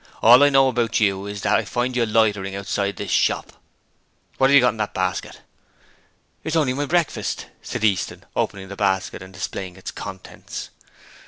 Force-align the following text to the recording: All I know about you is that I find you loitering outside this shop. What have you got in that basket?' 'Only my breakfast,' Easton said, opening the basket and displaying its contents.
All 0.23 0.41
I 0.41 0.49
know 0.49 0.67
about 0.67 0.99
you 0.99 1.27
is 1.27 1.41
that 1.43 1.55
I 1.55 1.63
find 1.63 1.95
you 1.95 2.07
loitering 2.07 2.55
outside 2.55 2.95
this 2.95 3.11
shop. 3.11 3.53
What 4.39 4.49
have 4.49 4.55
you 4.55 4.59
got 4.59 4.69
in 4.73 4.77
that 4.77 4.95
basket?' 4.95 5.41
'Only 6.55 6.73
my 6.73 6.87
breakfast,' 6.87 7.45
Easton 7.67 8.21
said, 8.21 8.25
opening 8.35 8.69
the 8.69 8.75
basket 8.75 9.21
and 9.21 9.31
displaying 9.31 9.75
its 9.77 9.91
contents. 9.91 10.71